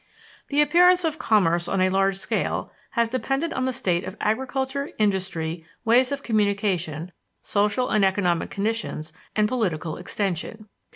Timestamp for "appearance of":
0.63-1.19